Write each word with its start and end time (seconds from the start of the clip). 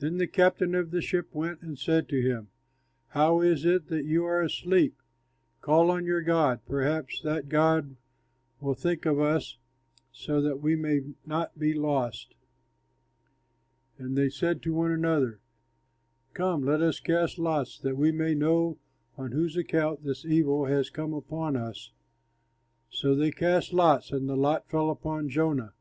Then 0.00 0.18
the 0.18 0.26
captain 0.26 0.74
of 0.74 0.90
the 0.90 1.00
ship 1.00 1.34
went 1.34 1.62
and 1.62 1.78
said 1.78 2.10
to 2.10 2.20
him, 2.20 2.48
"How 3.08 3.40
is 3.40 3.64
it 3.64 3.86
that 3.86 4.04
you 4.04 4.22
are 4.26 4.42
asleep? 4.42 5.00
Call 5.62 5.90
on 5.90 6.04
your 6.04 6.20
god; 6.20 6.60
perhaps 6.66 7.22
that 7.22 7.48
god 7.48 7.96
will 8.60 8.74
think 8.74 9.06
of 9.06 9.18
us, 9.18 9.56
so 10.12 10.42
that 10.42 10.60
we 10.60 10.76
may 10.76 11.14
not 11.24 11.58
be 11.58 11.72
lost." 11.72 12.34
And 13.96 14.14
they 14.14 14.28
said 14.28 14.60
to 14.60 14.74
one 14.74 14.90
another, 14.92 15.40
"Come, 16.34 16.62
let 16.62 16.82
us 16.82 17.00
cast 17.00 17.38
lots, 17.38 17.78
that 17.78 17.96
we 17.96 18.12
may 18.12 18.34
know 18.34 18.76
on 19.16 19.32
whose 19.32 19.56
account 19.56 20.04
this 20.04 20.26
evil 20.26 20.66
has 20.66 20.90
come 20.90 21.14
upon 21.14 21.56
us." 21.56 21.92
So 22.90 23.14
they 23.14 23.30
cast 23.30 23.72
lots, 23.72 24.12
and 24.12 24.28
the 24.28 24.36
lot 24.36 24.68
fell 24.68 24.90
upon 24.90 25.30
Jonah. 25.30 25.72